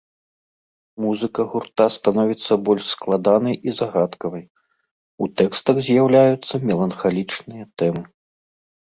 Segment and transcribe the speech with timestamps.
[1.03, 4.45] Музыка гурта становіцца больш складанай і загадкавай,
[5.23, 8.03] у тэкстах з'яўляюцца меланхалічныя тэмы.